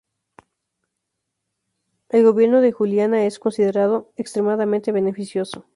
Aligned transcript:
El 2.09 2.23
gobierno 2.23 2.59
de 2.61 2.71
Juliana 2.71 3.27
es 3.27 3.37
considerado 3.37 4.11
extremadamente 4.17 4.91
beneficioso. 4.91 5.67